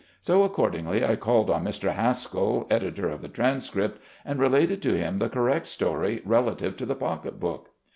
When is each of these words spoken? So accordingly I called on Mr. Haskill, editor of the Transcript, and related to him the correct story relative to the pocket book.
So 0.19 0.41
accordingly 0.41 1.05
I 1.05 1.15
called 1.15 1.51
on 1.51 1.63
Mr. 1.63 1.93
Haskill, 1.93 2.65
editor 2.71 3.07
of 3.07 3.21
the 3.21 3.27
Transcript, 3.29 4.01
and 4.25 4.39
related 4.39 4.81
to 4.81 4.97
him 4.97 5.19
the 5.19 5.29
correct 5.29 5.67
story 5.67 6.23
relative 6.25 6.75
to 6.77 6.87
the 6.87 6.95
pocket 6.95 7.39
book. 7.39 7.69